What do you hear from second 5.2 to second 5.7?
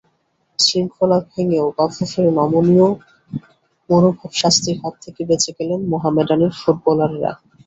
বেঁচে